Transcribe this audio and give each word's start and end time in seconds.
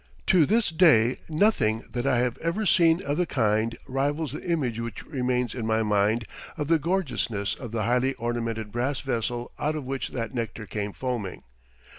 To 0.25 0.47
this 0.47 0.71
day 0.71 1.19
nothing 1.29 1.83
that 1.91 2.07
I 2.07 2.21
have 2.21 2.39
ever 2.39 2.65
seen 2.65 3.03
of 3.03 3.17
the 3.17 3.27
kind 3.27 3.77
rivals 3.87 4.31
the 4.31 4.41
image 4.41 4.79
which 4.79 5.05
remains 5.05 5.53
in 5.53 5.67
my 5.67 5.83
mind 5.83 6.25
of 6.57 6.69
the 6.69 6.79
gorgeousness 6.79 7.53
of 7.53 7.69
the 7.69 7.83
highly 7.83 8.15
ornamented 8.15 8.71
brass 8.71 9.01
vessel 9.01 9.51
out 9.59 9.75
of 9.75 9.83
which 9.85 10.07
that 10.07 10.33
nectar 10.33 10.65
came 10.65 10.91
foaming. 10.93 11.43